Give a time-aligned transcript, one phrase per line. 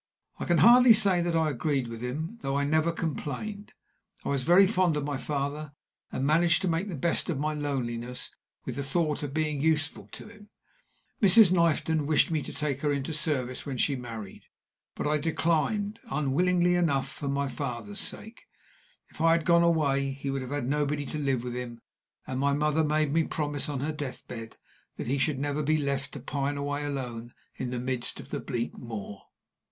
[0.39, 3.71] I can hardly say that I agreed with him, though I never complained.
[4.25, 5.73] I was very fond of my father,
[6.11, 8.31] and managed to make the best of my loneliness
[8.65, 10.49] with the thought of being useful to him.
[11.21, 11.51] Mrs.
[11.51, 14.45] Knifton wished to take me into her service when she married,
[14.95, 18.45] but I declined, unwillingly enough, for my father's sake.
[19.11, 21.79] If I had gone away, he would have had nobody to live with him;
[22.25, 24.57] and my mother made me promise on her death bed
[24.97, 28.39] that he should never be left to pine away alone in the midst of the
[28.39, 29.27] bleak moor.